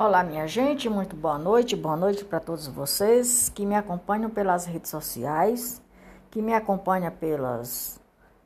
Olá, 0.00 0.22
minha 0.22 0.46
gente, 0.46 0.88
muito 0.88 1.16
boa 1.16 1.36
noite, 1.36 1.74
boa 1.74 1.96
noite 1.96 2.24
para 2.24 2.38
todos 2.38 2.68
vocês 2.68 3.48
que 3.48 3.66
me 3.66 3.74
acompanham 3.74 4.30
pelas 4.30 4.64
redes 4.64 4.92
sociais, 4.92 5.82
que 6.30 6.40
me 6.40 6.54
acompanham 6.54 7.10
pelas, 7.10 8.00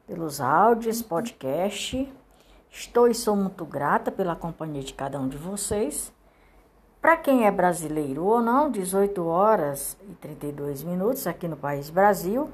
pelos 0.07 0.41
áudios, 0.41 1.03
podcast. 1.03 2.11
Estou 2.71 3.07
e 3.07 3.15
sou 3.15 3.37
muito 3.37 3.67
grata 3.67 4.11
pela 4.11 4.35
companhia 4.35 4.83
de 4.83 4.95
cada 4.95 5.21
um 5.21 5.29
de 5.29 5.37
vocês. 5.37 6.11
Para 7.03 7.19
quem 7.19 7.47
é 7.47 7.51
brasileiro 7.51 8.25
ou 8.25 8.41
não, 8.41 8.71
18 8.71 9.23
horas 9.27 9.95
e 10.09 10.15
32 10.15 10.83
minutos 10.83 11.27
aqui 11.27 11.47
no 11.47 11.57
país 11.59 11.91
Brasil. 11.91 12.51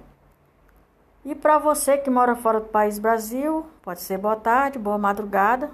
E 1.25 1.37
para 1.37 1.57
você 1.57 1.99
que 1.99 2.11
mora 2.11 2.35
fora 2.35 2.59
do 2.59 2.67
país 2.67 2.99
Brasil, 2.99 3.65
pode 3.81 4.01
ser 4.01 4.19
boa 4.19 4.35
tarde, 4.35 4.77
boa 4.77 4.99
madrugada 4.99 5.71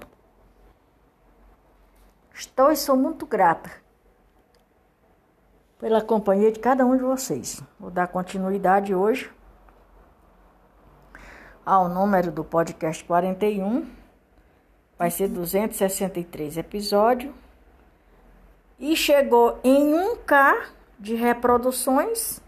Estou 2.37 2.69
e 2.69 2.75
sou 2.75 2.97
muito 2.97 3.25
grata 3.25 3.71
pela 5.79 6.01
companhia 6.01 6.51
de 6.51 6.59
cada 6.59 6.85
um 6.85 6.97
de 6.97 7.01
vocês. 7.01 7.63
Vou 7.79 7.89
dar 7.89 8.09
continuidade 8.09 8.93
hoje 8.93 9.31
ao 11.65 11.87
número 11.87 12.33
do 12.33 12.43
podcast 12.43 13.05
41. 13.05 13.89
Vai 14.99 15.09
ser 15.11 15.29
263 15.29 16.57
episódios. 16.57 17.33
E 18.77 18.97
chegou 18.97 19.57
em 19.63 19.93
1K 19.93 20.71
de 20.99 21.15
reproduções 21.15 22.41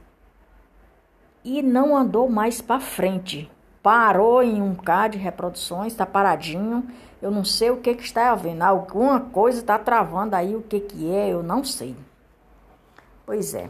e 1.46 1.62
não 1.62 1.96
andou 1.96 2.30
mais 2.30 2.62
para 2.62 2.82
frente. 2.82 3.50
Parou 3.88 4.44
em 4.44 4.62
1K 4.62 5.12
de 5.12 5.18
reproduções, 5.18 5.94
está 5.94 6.06
paradinho 6.06 6.84
eu 7.22 7.32
não 7.32 7.44
sei 7.44 7.72
o 7.72 7.78
que, 7.78 7.96
que 7.96 8.04
está 8.04 8.32
havendo. 8.32 8.62
Alguma 8.62 9.20
coisa 9.20 9.60
está 9.60 9.80
travando 9.80 10.36
aí, 10.36 10.56
o 10.56 10.62
que, 10.62 10.80
que 10.80 11.10
é, 11.12 11.30
eu 11.30 11.42
não 11.42 11.64
sei. 11.64 11.96
Pois 13.26 13.54
é. 13.54 13.70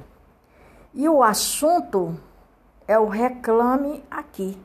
E 0.93 1.07
o 1.07 1.23
assunto 1.23 2.17
é 2.87 2.99
o 2.99 3.07
reclame 3.07 4.03
aqui. 4.09 4.59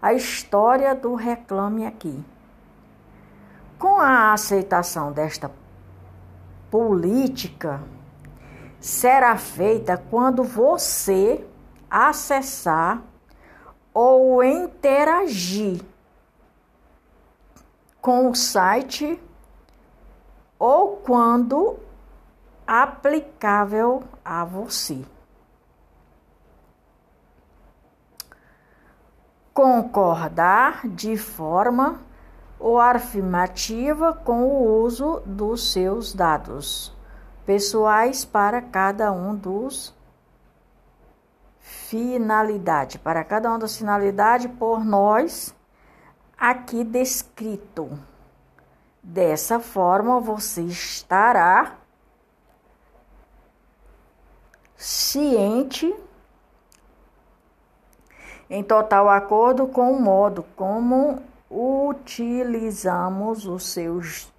A 0.00 0.14
história 0.14 0.94
do 0.94 1.14
reclame 1.14 1.84
aqui. 1.84 2.24
Com 3.78 4.00
a 4.00 4.32
aceitação 4.32 5.12
desta 5.12 5.50
política, 6.70 7.82
será 8.80 9.36
feita 9.36 10.02
quando 10.10 10.42
você 10.42 11.44
acessar 11.90 13.02
ou 13.94 14.42
interagir 14.42 15.82
com 18.00 18.30
o 18.30 18.34
site 18.34 19.20
ou 20.58 20.96
quando 20.96 21.78
aplicável 22.66 24.02
a 24.24 24.44
você. 24.44 25.04
Concordar 29.52 30.88
de 30.88 31.16
forma 31.16 32.00
ou 32.58 32.78
afirmativa 32.78 34.12
com 34.12 34.44
o 34.44 34.82
uso 34.82 35.20
dos 35.26 35.72
seus 35.72 36.14
dados 36.14 36.94
pessoais 37.44 38.24
para 38.24 38.62
cada 38.62 39.12
um 39.12 39.34
dos 39.34 39.92
finalidade, 41.62 42.98
para 42.98 43.24
cada 43.24 43.48
uma 43.48 43.58
das 43.58 43.76
finalidades 43.76 44.50
por 44.58 44.84
nós 44.84 45.54
aqui 46.36 46.84
descrito. 46.84 47.98
Dessa 49.02 49.58
forma, 49.58 50.20
você 50.20 50.62
estará 50.62 51.76
ciente 54.76 55.94
em 58.50 58.62
total 58.62 59.08
acordo 59.08 59.66
com 59.66 59.92
o 59.92 60.00
modo 60.00 60.44
como 60.54 61.22
utilizamos 61.50 63.46
os 63.46 63.66
seus 63.66 64.32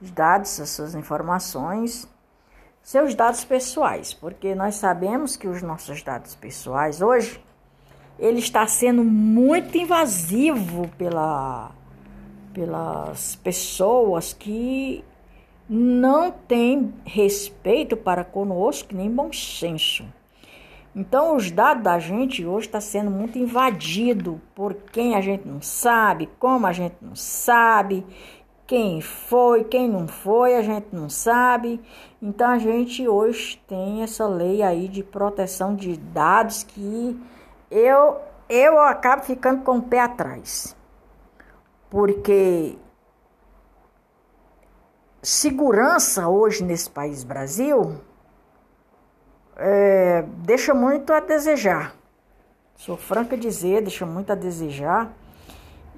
dados, 0.00 0.58
as 0.60 0.70
suas 0.70 0.94
informações, 0.94 2.08
seus 2.84 3.14
dados 3.14 3.42
pessoais, 3.44 4.12
porque 4.12 4.54
nós 4.54 4.74
sabemos 4.74 5.36
que 5.36 5.48
os 5.48 5.62
nossos 5.62 6.02
dados 6.02 6.34
pessoais 6.34 7.00
hoje 7.00 7.40
ele 8.18 8.38
está 8.38 8.66
sendo 8.66 9.02
muito 9.02 9.76
invasivo 9.78 10.88
pela, 10.98 11.72
pelas 12.52 13.36
pessoas 13.36 14.34
que 14.34 15.02
não 15.68 16.30
têm 16.30 16.94
respeito 17.06 17.96
para 17.96 18.22
conosco, 18.22 18.94
nem 18.94 19.10
bom 19.10 19.32
senso. 19.32 20.04
Então, 20.94 21.36
os 21.36 21.50
dados 21.50 21.82
da 21.82 21.98
gente 21.98 22.46
hoje 22.46 22.66
está 22.66 22.80
sendo 22.80 23.10
muito 23.10 23.36
invadido 23.36 24.40
por 24.54 24.74
quem 24.74 25.16
a 25.16 25.20
gente 25.20 25.48
não 25.48 25.60
sabe, 25.60 26.28
como 26.38 26.66
a 26.66 26.72
gente 26.72 26.96
não 27.02 27.16
sabe, 27.16 28.04
quem 28.66 29.00
foi, 29.00 29.64
quem 29.64 29.88
não 29.88 30.08
foi, 30.08 30.54
a 30.54 30.62
gente 30.62 30.88
não 30.92 31.08
sabe. 31.08 31.80
Então, 32.20 32.48
a 32.48 32.58
gente 32.58 33.06
hoje 33.06 33.62
tem 33.68 34.02
essa 34.02 34.26
lei 34.26 34.62
aí 34.62 34.88
de 34.88 35.02
proteção 35.02 35.74
de 35.74 35.96
dados 35.96 36.62
que 36.62 37.20
eu, 37.70 38.20
eu 38.48 38.78
acabo 38.80 39.22
ficando 39.22 39.62
com 39.62 39.78
o 39.78 39.82
pé 39.82 40.00
atrás. 40.00 40.74
Porque 41.90 42.76
segurança 45.22 46.28
hoje 46.28 46.62
nesse 46.64 46.90
país 46.90 47.24
Brasil 47.24 48.00
é, 49.56 50.22
deixa 50.38 50.74
muito 50.74 51.12
a 51.12 51.20
desejar. 51.20 51.94
Sou 52.76 52.96
franca 52.96 53.36
dizer, 53.36 53.82
deixa 53.82 54.04
muito 54.04 54.30
a 54.32 54.34
desejar. 54.34 55.12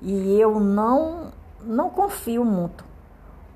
E 0.02 0.38
eu 0.38 0.60
não, 0.60 1.32
não 1.62 1.90
confio 1.90 2.44
muito. 2.44 2.84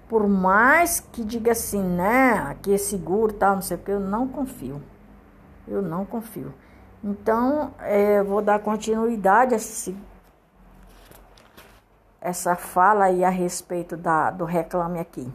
Por 0.08 0.26
mais 0.28 1.00
que 1.00 1.24
diga 1.24 1.52
assim, 1.52 1.82
né, 1.82 2.56
que 2.62 2.74
é 2.74 2.78
seguro, 2.78 3.32
tal, 3.32 3.54
não 3.54 3.62
sei 3.62 3.76
o 3.76 3.80
que, 3.80 3.90
eu 3.90 4.00
não 4.00 4.26
confio. 4.26 4.82
Eu 5.68 5.80
não 5.80 6.04
confio. 6.04 6.52
Então, 7.02 7.72
é, 7.78 8.22
vou 8.22 8.42
dar 8.42 8.58
continuidade 8.58 9.54
a 9.54 9.56
esse, 9.56 9.96
essa 12.20 12.56
fala 12.56 13.04
aí 13.04 13.24
a 13.24 13.30
respeito 13.30 13.96
da, 13.96 14.30
do 14.30 14.44
reclame 14.44 14.98
aqui. 14.98 15.32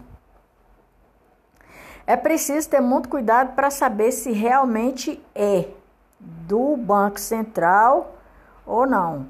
É 2.05 2.15
preciso 2.15 2.69
ter 2.69 2.81
muito 2.81 3.09
cuidado 3.09 3.55
para 3.55 3.71
saber 3.71 4.11
se 4.11 4.31
realmente 4.31 5.23
é 5.33 5.69
do 6.19 6.77
Banco 6.77 7.19
Central 7.19 8.15
ou 8.65 8.85
não. 8.85 9.27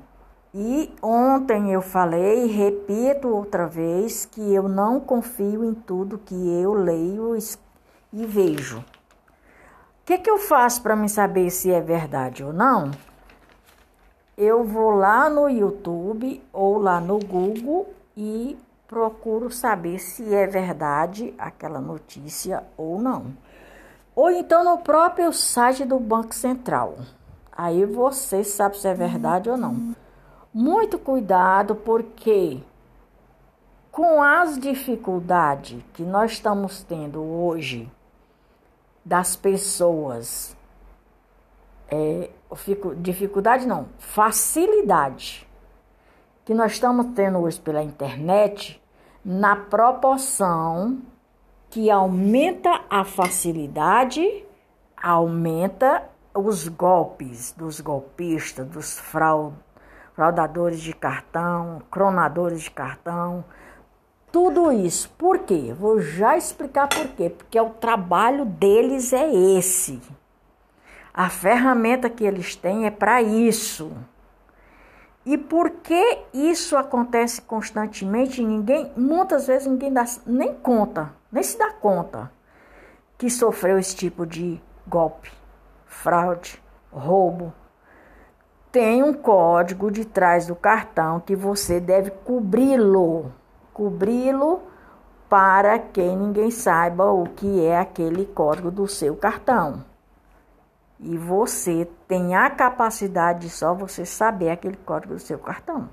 E 0.57 0.89
ontem 1.01 1.73
eu 1.73 1.81
falei, 1.81 2.47
repito 2.47 3.27
outra 3.27 3.67
vez, 3.67 4.25
que 4.25 4.53
eu 4.53 4.69
não 4.69 4.99
confio 4.99 5.65
em 5.65 5.73
tudo 5.73 6.17
que 6.17 6.33
eu 6.33 6.73
leio 6.73 7.35
e 8.13 8.25
vejo 8.25 8.81
que, 10.05 10.19
que 10.19 10.29
eu 10.29 10.37
faço 10.37 10.83
para 10.83 10.95
me 10.95 11.09
saber 11.09 11.49
se 11.49 11.71
é 11.71 11.81
verdade 11.81 12.43
ou 12.43 12.53
não? 12.53 12.91
Eu 14.37 14.63
vou 14.63 14.91
lá 14.91 15.27
no 15.29 15.49
YouTube 15.49 16.43
ou 16.53 16.77
lá 16.77 17.01
no 17.01 17.17
Google 17.17 17.91
e 18.15 18.55
procuro 18.87 19.49
saber 19.49 19.97
se 19.97 20.33
é 20.33 20.45
verdade 20.45 21.33
aquela 21.39 21.81
notícia 21.81 22.63
ou 22.77 23.01
não. 23.01 23.33
Ou 24.15 24.29
então 24.29 24.63
no 24.63 24.77
próprio 24.77 25.33
site 25.33 25.83
do 25.83 25.99
Banco 25.99 26.35
Central. 26.35 26.97
Aí 27.51 27.83
você 27.85 28.43
sabe 28.43 28.77
se 28.77 28.87
é 28.87 28.93
verdade 28.93 29.49
ou 29.49 29.57
não. 29.57 29.95
Muito 30.57 30.97
cuidado, 30.97 31.75
porque 31.75 32.63
com 33.91 34.23
as 34.23 34.57
dificuldades 34.57 35.83
que 35.91 36.01
nós 36.01 36.31
estamos 36.31 36.81
tendo 36.81 37.21
hoje 37.21 37.91
das 39.03 39.35
pessoas. 39.35 40.55
É, 41.89 42.29
dificuldade 42.99 43.67
não, 43.67 43.89
facilidade 43.99 45.45
que 46.45 46.53
nós 46.53 46.71
estamos 46.71 47.07
tendo 47.13 47.39
hoje 47.39 47.59
pela 47.59 47.83
internet, 47.83 48.81
na 49.25 49.57
proporção 49.57 51.01
que 51.69 51.91
aumenta 51.91 52.85
a 52.89 53.03
facilidade, 53.03 54.45
aumenta 54.95 56.09
os 56.33 56.69
golpes 56.69 57.51
dos 57.51 57.81
golpistas, 57.81 58.65
dos 58.65 58.97
fraudadores 60.15 60.79
de 60.79 60.93
cartão, 60.93 61.81
cronadores 61.91 62.61
de 62.61 62.71
cartão, 62.71 63.43
tudo 64.31 64.71
isso. 64.71 65.09
Por 65.17 65.39
quê? 65.39 65.73
Vou 65.77 66.01
já 66.01 66.37
explicar 66.37 66.87
por 66.87 67.07
quê. 67.09 67.29
Porque 67.29 67.59
o 67.59 67.69
trabalho 67.69 68.45
deles 68.45 69.13
é 69.13 69.33
esse. 69.33 70.01
A 71.13 71.29
ferramenta 71.29 72.09
que 72.09 72.23
eles 72.23 72.55
têm 72.55 72.85
é 72.85 72.91
para 72.91 73.21
isso. 73.21 73.91
E 75.25 75.37
por 75.37 75.69
que 75.69 76.19
isso 76.33 76.77
acontece 76.77 77.41
constantemente? 77.41 78.43
Ninguém, 78.43 78.91
muitas 78.95 79.47
vezes 79.47 79.67
ninguém 79.67 79.91
dá 79.91 80.05
nem 80.25 80.53
conta, 80.53 81.13
nem 81.31 81.41
se 81.41 81.57
dá 81.57 81.71
conta. 81.71 82.31
que 83.17 83.29
sofreu 83.29 83.79
esse 83.79 83.95
tipo 83.95 84.25
de 84.25 84.61
golpe, 84.85 85.31
fraude, 85.85 86.61
roubo, 86.91 87.53
tem 88.75 89.01
um 89.01 89.13
código 89.13 89.89
de 89.89 90.03
trás 90.03 90.47
do 90.47 90.53
cartão 90.53 91.17
que 91.21 91.33
você 91.33 91.79
deve 91.79 92.11
cobri-lo. 92.11 93.31
Cobri-lo 93.71 94.63
para 95.29 95.79
que 95.79 96.01
ninguém 96.01 96.51
saiba 96.51 97.09
o 97.09 97.23
que 97.23 97.65
é 97.65 97.79
aquele 97.79 98.25
código 98.25 98.69
do 98.69 98.85
seu 98.85 99.15
cartão. 99.15 99.85
E 100.99 101.17
você 101.17 101.89
tem 102.05 102.35
a 102.35 102.49
capacidade 102.49 103.47
de 103.47 103.49
só 103.49 103.73
você 103.73 104.05
saber 104.05 104.49
aquele 104.49 104.75
código 104.75 105.13
do 105.13 105.21
seu 105.21 105.39
cartão. 105.39 105.89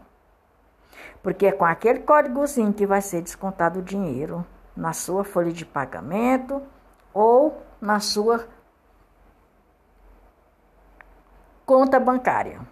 Porque 1.22 1.46
é 1.46 1.52
com 1.52 1.64
aquele 1.64 2.00
códigozinho 2.00 2.72
que 2.72 2.84
vai 2.84 3.00
ser 3.00 3.22
descontado 3.22 3.78
o 3.78 3.82
dinheiro 3.82 4.44
na 4.76 4.92
sua 4.92 5.22
folha 5.22 5.52
de 5.52 5.64
pagamento 5.64 6.60
ou 7.14 7.62
na 7.80 8.00
sua 8.00 8.44
conta 11.64 12.00
bancária. 12.00 12.71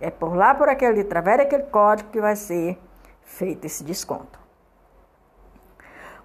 É 0.00 0.10
por 0.10 0.34
lá, 0.36 0.54
por 0.54 0.68
aquele, 0.68 1.00
através 1.00 1.38
daquele 1.38 1.64
código 1.64 2.10
que 2.10 2.20
vai 2.20 2.36
ser 2.36 2.78
feito 3.22 3.64
esse 3.64 3.82
desconto. 3.82 4.38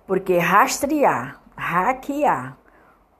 Porque 0.05 0.37
rastrear, 0.37 1.39
hackear 1.55 2.57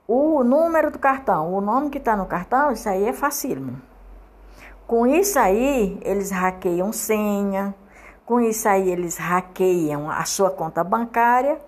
o 0.06 0.44
número 0.44 0.90
do 0.90 0.98
cartão, 0.98 1.54
o 1.54 1.60
nome 1.60 1.88
que 1.88 1.98
está 1.98 2.16
no 2.16 2.26
cartão, 2.26 2.72
isso 2.72 2.88
aí 2.88 3.04
é 3.04 3.12
facílimo. 3.12 3.80
Com 4.86 5.06
isso 5.06 5.38
aí, 5.38 5.98
eles 6.02 6.30
hackeiam 6.30 6.92
senha, 6.92 7.74
com 8.26 8.40
isso 8.40 8.68
aí 8.68 8.90
eles 8.90 9.16
hackeiam 9.16 10.10
a 10.10 10.24
sua 10.24 10.50
conta 10.50 10.84
bancária 10.84 11.58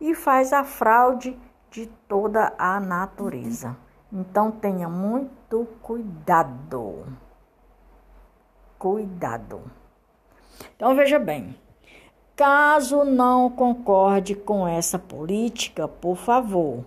e 0.00 0.14
faz 0.14 0.52
a 0.52 0.64
fraude 0.64 1.38
de 1.70 1.86
toda 2.08 2.52
a 2.58 2.80
natureza. 2.80 3.76
Então 4.12 4.50
tenha 4.50 4.88
muito 4.88 5.66
cuidado. 5.80 7.04
Cuidado. 8.82 9.62
Então 10.74 10.96
veja 10.96 11.16
bem, 11.16 11.54
caso 12.34 13.04
não 13.04 13.48
concorde 13.48 14.34
com 14.34 14.66
essa 14.66 14.98
política, 14.98 15.86
por 15.86 16.16
favor, 16.16 16.84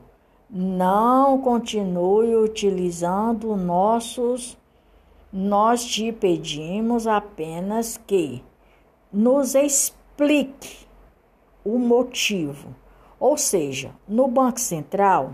não 0.49 1.39
continue 1.39 2.35
utilizando 2.35 3.55
nossos. 3.55 4.57
Nós 5.31 5.85
te 5.85 6.11
pedimos 6.11 7.07
apenas 7.07 7.95
que 7.95 8.43
nos 9.09 9.55
explique 9.55 10.85
o 11.63 11.79
motivo. 11.79 12.75
Ou 13.17 13.37
seja, 13.37 13.91
no 14.05 14.27
Banco 14.27 14.59
Central, 14.59 15.33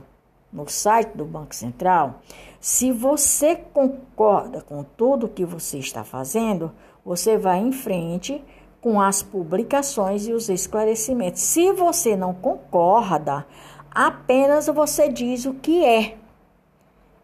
no 0.52 0.68
site 0.68 1.16
do 1.16 1.26
Banco 1.26 1.56
Central, 1.56 2.22
se 2.60 2.92
você 2.92 3.56
concorda 3.56 4.62
com 4.62 4.84
tudo 4.84 5.28
que 5.28 5.46
você 5.46 5.78
está 5.78 6.04
fazendo, 6.04 6.72
você 7.04 7.38
vai 7.38 7.60
em 7.60 7.72
frente 7.72 8.44
com 8.82 9.00
as 9.00 9.22
publicações 9.22 10.28
e 10.28 10.34
os 10.34 10.50
esclarecimentos. 10.50 11.42
Se 11.42 11.72
você 11.72 12.16
não 12.16 12.34
concorda, 12.34 13.46
apenas 13.90 14.68
você 14.68 15.08
diz 15.08 15.46
o 15.46 15.54
que 15.54 15.86
é. 15.86 16.18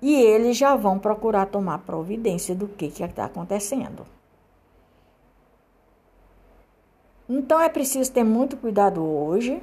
E 0.02 0.16
eles 0.16 0.56
já 0.56 0.76
vão 0.76 1.00
procurar 1.00 1.48
tomar 1.48 1.80
providência 1.80 2.54
do 2.54 2.68
que 2.68 2.86
está 2.86 3.26
acontecendo. 3.26 4.06
Então 7.28 7.60
é 7.60 7.68
preciso 7.68 8.12
ter 8.12 8.24
muito 8.24 8.56
cuidado 8.56 9.04
hoje 9.04 9.62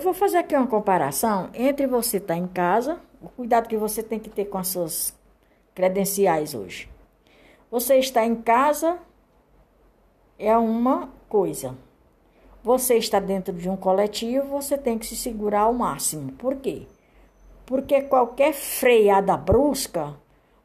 eu 0.00 0.04
vou 0.04 0.14
fazer 0.14 0.38
aqui 0.38 0.56
uma 0.56 0.66
comparação 0.66 1.50
entre 1.52 1.86
você 1.86 2.16
estar 2.16 2.32
tá 2.32 2.40
em 2.40 2.46
casa, 2.46 2.98
o 3.20 3.28
cuidado 3.28 3.68
que 3.68 3.76
você 3.76 4.02
tem 4.02 4.18
que 4.18 4.30
ter 4.30 4.46
com 4.46 4.56
as 4.56 4.68
suas 4.68 5.14
credenciais 5.74 6.54
hoje. 6.54 6.88
Você 7.70 7.96
está 7.96 8.24
em 8.24 8.34
casa 8.34 8.98
é 10.38 10.56
uma 10.56 11.10
coisa. 11.28 11.76
Você 12.64 12.96
está 12.96 13.20
dentro 13.20 13.52
de 13.52 13.68
um 13.68 13.76
coletivo, 13.76 14.46
você 14.48 14.78
tem 14.78 14.98
que 14.98 15.04
se 15.04 15.14
segurar 15.14 15.62
ao 15.62 15.74
máximo. 15.74 16.32
Por 16.32 16.56
quê? 16.56 16.86
Porque 17.66 18.00
qualquer 18.00 18.54
freada 18.54 19.36
brusca, 19.36 20.16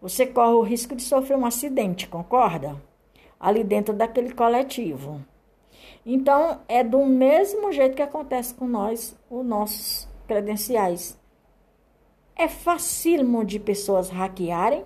você 0.01 0.25
corre 0.25 0.53
o 0.53 0.61
risco 0.61 0.95
de 0.95 1.03
sofrer 1.03 1.38
um 1.38 1.45
acidente, 1.45 2.07
concorda? 2.07 2.81
Ali 3.38 3.65
dentro 3.65 3.93
daquele 3.93 4.33
coletivo. 4.33 5.19
Então, 6.05 6.61
é 6.67 6.83
do 6.83 7.03
mesmo 7.03 7.71
jeito 7.71 7.95
que 7.95 8.01
acontece 8.01 8.53
com 8.53 8.67
nós, 8.67 9.17
os 9.29 9.43
nossos 9.43 10.07
credenciais. 10.27 11.17
É 12.35 12.47
facílimo 12.47 13.43
de 13.43 13.59
pessoas 13.59 14.09
hackearem 14.09 14.85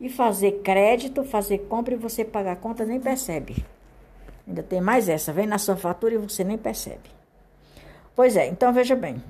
e 0.00 0.08
fazer 0.08 0.62
crédito, 0.62 1.24
fazer 1.24 1.58
compra 1.68 1.94
e 1.94 1.98
você 1.98 2.24
pagar 2.24 2.52
a 2.52 2.56
conta 2.56 2.86
nem 2.86 2.98
percebe. 2.98 3.66
Ainda 4.48 4.62
tem 4.62 4.80
mais 4.80 5.08
essa, 5.08 5.32
vem 5.32 5.46
na 5.46 5.58
sua 5.58 5.76
fatura 5.76 6.14
e 6.14 6.18
você 6.18 6.42
nem 6.42 6.56
percebe. 6.56 7.10
Pois 8.16 8.36
é, 8.36 8.46
então 8.46 8.72
veja 8.72 8.96
bem. 8.96 9.22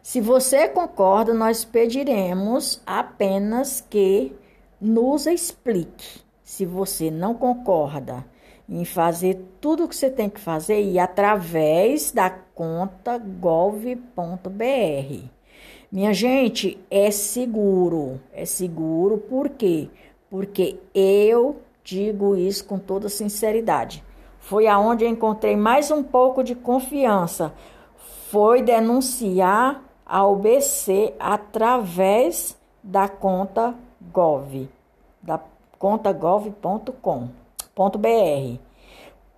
Se 0.00 0.20
você 0.20 0.68
concorda, 0.68 1.34
nós 1.34 1.64
pediremos 1.64 2.80
apenas 2.86 3.80
que 3.80 4.34
nos 4.80 5.26
explique. 5.26 6.20
Se 6.42 6.66
você 6.66 7.10
não 7.10 7.34
concorda 7.34 8.24
em 8.68 8.84
fazer 8.84 9.40
tudo 9.60 9.84
o 9.84 9.88
que 9.88 9.96
você 9.96 10.10
tem 10.10 10.30
que 10.30 10.40
fazer 10.40 10.82
e 10.82 10.98
através 10.98 12.12
da 12.12 12.30
conta 12.30 13.18
gov.br. 13.18 13.98
Minha 15.90 16.14
gente, 16.14 16.78
é 16.90 17.10
seguro. 17.10 18.20
É 18.32 18.44
seguro 18.44 19.18
por 19.18 19.50
quê? 19.50 19.90
Porque 20.30 20.78
eu 20.94 21.60
digo 21.84 22.36
isso 22.36 22.64
com 22.64 22.78
toda 22.78 23.08
sinceridade. 23.08 24.02
Foi 24.38 24.66
aonde 24.66 25.04
eu 25.04 25.08
encontrei 25.08 25.56
mais 25.56 25.90
um 25.90 26.02
pouco 26.02 26.42
de 26.42 26.54
confiança. 26.54 27.52
Foi 28.30 28.62
denunciar 28.62 29.82
a 30.06 30.26
UBC 30.26 31.14
através 31.20 32.56
da 32.82 33.08
conta 33.08 33.74
gov, 34.12 34.68
da 35.22 35.40
conta 35.78 36.12
gov.com 36.12 37.41
br 37.76 38.58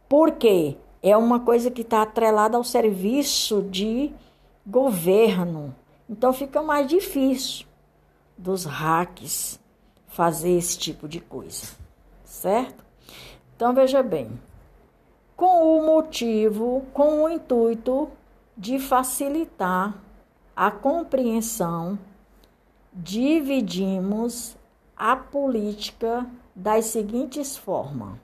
Porque 0.09 0.77
é 1.03 1.17
uma 1.17 1.41
coisa 1.41 1.71
que 1.71 1.83
está 1.83 2.03
atrelada 2.03 2.57
ao 2.57 2.65
serviço 2.65 3.63
de 3.63 4.13
governo. 4.67 5.75
Então 6.09 6.33
fica 6.33 6.63
mais 6.63 6.87
difícil 6.87 7.67
dos 8.37 8.65
hacks 8.65 9.61
fazer 10.09 10.57
esse 10.57 10.79
tipo 10.79 11.09
de 11.09 11.21
coisa, 11.21 11.75
certo? 12.25 12.85
Então 13.57 13.75
veja 13.75 14.03
bem, 14.03 14.31
com 15.37 15.79
o 15.79 15.87
motivo, 15.87 16.85
com 16.93 17.25
o 17.25 17.29
intuito 17.29 18.09
de 18.57 18.79
facilitar 18.79 19.95
a 20.55 20.71
compreensão, 20.71 21.99
dividimos 22.93 24.57
a 24.97 25.17
política 25.17 26.27
das 26.55 26.87
seguintes 26.87 27.57
formas. 27.57 28.24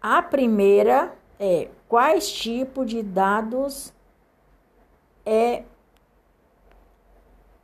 A 0.00 0.22
primeira 0.22 1.12
é 1.40 1.68
quais 1.88 2.30
tipos 2.30 2.88
de 2.88 3.02
dados 3.02 3.92
é 5.26 5.64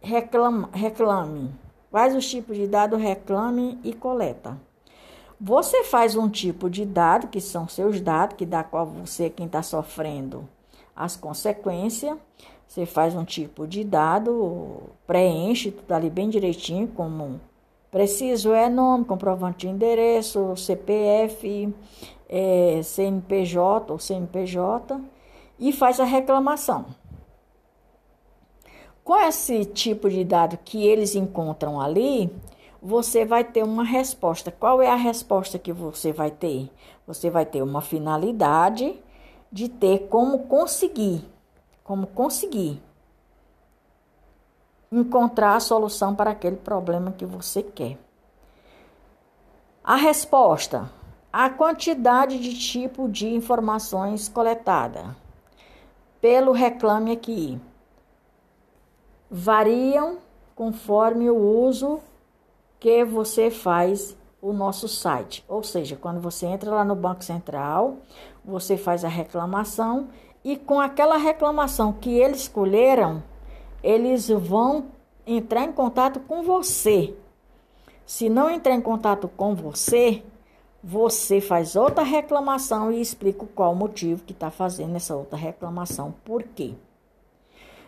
reclama, 0.00 0.68
reclame. 0.72 1.54
Quais 1.90 2.14
os 2.14 2.28
tipos 2.28 2.56
de 2.56 2.66
dados 2.66 3.00
reclame 3.00 3.78
e 3.84 3.92
coleta. 3.92 4.58
Você 5.40 5.84
faz 5.84 6.16
um 6.16 6.28
tipo 6.28 6.68
de 6.68 6.84
dado, 6.84 7.28
que 7.28 7.40
são 7.40 7.68
seus 7.68 8.00
dados, 8.00 8.36
que 8.36 8.44
dá 8.44 8.64
qual 8.64 8.86
você 8.86 9.30
quem 9.30 9.46
está 9.46 9.62
sofrendo 9.62 10.48
as 10.94 11.16
consequências. 11.16 12.16
Você 12.66 12.84
faz 12.84 13.14
um 13.14 13.24
tipo 13.24 13.66
de 13.66 13.84
dado, 13.84 14.90
preenche 15.06 15.70
tudo 15.70 15.92
ali 15.92 16.10
bem 16.10 16.28
direitinho, 16.28 16.88
como 16.88 17.40
preciso 17.94 18.52
é 18.52 18.68
nome, 18.68 19.04
comprovante 19.04 19.68
de 19.68 19.68
endereço, 19.68 20.56
CPF, 20.56 21.72
é, 22.28 22.80
CNPJ 22.82 23.92
ou 23.92 24.00
CNPJ 24.00 25.00
e 25.60 25.72
faz 25.72 26.00
a 26.00 26.04
reclamação. 26.04 26.86
Com 29.04 29.16
esse 29.16 29.64
tipo 29.64 30.10
de 30.10 30.24
dado 30.24 30.58
que 30.64 30.84
eles 30.84 31.14
encontram 31.14 31.80
ali, 31.80 32.34
você 32.82 33.24
vai 33.24 33.44
ter 33.44 33.62
uma 33.62 33.84
resposta. 33.84 34.50
Qual 34.50 34.82
é 34.82 34.88
a 34.88 34.96
resposta 34.96 35.56
que 35.56 35.72
você 35.72 36.10
vai 36.10 36.32
ter? 36.32 36.68
Você 37.06 37.30
vai 37.30 37.46
ter 37.46 37.62
uma 37.62 37.80
finalidade 37.80 39.00
de 39.52 39.68
ter 39.68 40.08
como 40.08 40.40
conseguir, 40.48 41.24
como 41.84 42.08
conseguir 42.08 42.82
encontrar 44.98 45.56
a 45.56 45.60
solução 45.60 46.14
para 46.14 46.30
aquele 46.30 46.56
problema 46.56 47.12
que 47.12 47.24
você 47.24 47.62
quer. 47.62 47.98
A 49.82 49.96
resposta 49.96 50.90
a 51.36 51.50
quantidade 51.50 52.38
de 52.38 52.56
tipo 52.56 53.08
de 53.08 53.26
informações 53.26 54.28
coletada. 54.28 55.16
pelo 56.20 56.52
Reclame 56.52 57.10
Aqui. 57.10 57.60
Variam 59.28 60.18
conforme 60.54 61.28
o 61.28 61.36
uso 61.36 61.98
que 62.78 63.04
você 63.04 63.50
faz 63.50 64.16
o 64.40 64.52
nosso 64.52 64.86
site. 64.86 65.44
Ou 65.48 65.64
seja, 65.64 65.96
quando 65.96 66.20
você 66.20 66.46
entra 66.46 66.70
lá 66.70 66.84
no 66.84 66.94
Banco 66.94 67.24
Central, 67.24 67.96
você 68.44 68.76
faz 68.76 69.04
a 69.04 69.08
reclamação 69.08 70.10
e 70.44 70.56
com 70.56 70.80
aquela 70.80 71.16
reclamação 71.16 71.92
que 71.92 72.16
eles 72.16 72.42
escolheram, 72.42 73.24
eles 73.84 74.28
vão 74.30 74.86
entrar 75.26 75.64
em 75.64 75.72
contato 75.72 76.18
com 76.20 76.42
você. 76.42 77.14
Se 78.06 78.30
não 78.30 78.48
entrar 78.48 78.74
em 78.74 78.80
contato 78.80 79.28
com 79.28 79.54
você, 79.54 80.22
você 80.82 81.38
faz 81.40 81.76
outra 81.76 82.02
reclamação 82.02 82.90
e 82.90 83.00
explica 83.00 83.46
qual 83.54 83.72
o 83.72 83.76
motivo 83.76 84.24
que 84.24 84.32
está 84.32 84.50
fazendo 84.50 84.96
essa 84.96 85.14
outra 85.14 85.36
reclamação. 85.36 86.14
Por 86.24 86.42
quê? 86.42 86.72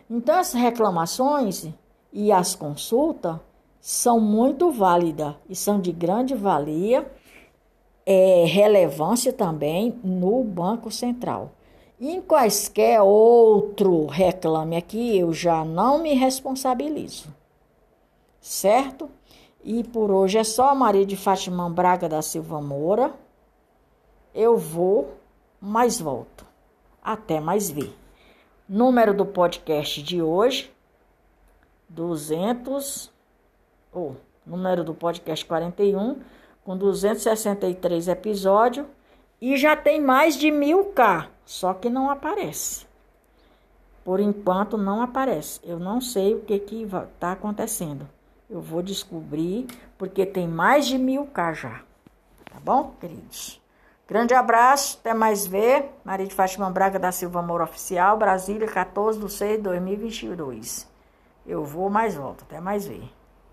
Então, 0.09 0.39
as 0.39 0.53
reclamações 0.53 1.67
e 2.13 2.31
as 2.31 2.55
consultas 2.55 3.39
são 3.81 4.21
muito 4.21 4.71
válidas 4.71 5.35
e 5.49 5.57
são 5.57 5.81
de 5.81 5.93
grande 5.93 6.35
valia, 6.35 7.11
é, 8.05 8.45
relevância 8.45 9.33
também 9.33 9.99
no 10.05 10.45
Banco 10.45 10.91
Central. 10.91 11.56
Em 11.99 12.21
quaisquer 12.21 13.01
outro 13.01 14.05
reclame 14.05 14.77
aqui, 14.77 15.19
eu 15.19 15.33
já 15.33 15.65
não 15.65 15.99
me 15.99 16.13
responsabilizo, 16.13 17.35
certo? 18.39 19.11
E 19.65 19.83
por 19.83 20.11
hoje 20.11 20.37
é 20.37 20.45
só 20.45 20.75
Maria 20.75 21.07
de 21.07 21.17
Fátima 21.17 21.71
Braga 21.71 22.07
da 22.07 22.21
Silva 22.21 22.61
Moura. 22.61 23.15
Eu 24.35 24.59
vou, 24.59 25.17
mas 25.59 25.99
volto. 25.99 26.47
Até 27.03 27.41
mais 27.41 27.71
ver. 27.71 27.97
Número 28.69 29.15
do 29.15 29.25
podcast 29.25 30.03
de 30.03 30.21
hoje: 30.21 30.71
200. 31.89 33.11
Ou, 33.91 34.11
oh, 34.11 34.49
número 34.49 34.85
do 34.85 34.93
podcast 34.93 35.47
41, 35.47 36.21
com 36.63 36.77
263 36.77 38.09
episódios. 38.09 38.87
E 39.41 39.57
já 39.57 39.75
tem 39.75 39.99
mais 39.99 40.37
de 40.37 40.51
mil 40.51 40.93
K, 40.93 41.31
só 41.47 41.73
que 41.73 41.89
não 41.89 42.11
aparece. 42.11 42.85
Por 44.05 44.21
enquanto 44.21 44.77
não 44.77 45.01
aparece. 45.01 45.61
Eu 45.65 45.79
não 45.79 46.01
sei 46.01 46.35
o 46.35 46.41
que 46.41 46.59
que 46.59 46.83
está 46.83 47.33
acontecendo. 47.33 48.07
Eu 48.51 48.61
vou 48.61 48.83
descobrir, 48.83 49.67
porque 49.97 50.27
tem 50.27 50.47
mais 50.47 50.87
de 50.87 50.99
mil 50.99 51.25
K 51.27 51.55
já. 51.55 51.81
Tá 52.45 52.61
bom, 52.63 52.95
queridos? 53.01 53.61
Grande 54.09 54.35
abraço, 54.35 54.99
até 55.01 55.15
mais 55.15 55.47
ver. 55.47 55.91
Maria 56.05 56.27
de 56.27 56.35
Fátima 56.35 56.71
Braga 56.71 56.99
da 56.99 57.11
Silva 57.11 57.43
Moura 57.43 57.65
Oficial, 57.65 58.17
Brasília, 58.17 58.69
14 58.69 59.19
de 59.19 59.33
6 59.33 59.57
de 59.57 59.63
2022. 59.63 60.89
Eu 61.47 61.65
vou, 61.65 61.89
mais 61.89 62.15
volto. 62.15 62.43
Até 62.43 62.61
mais 62.61 62.87
ver. 62.87 63.16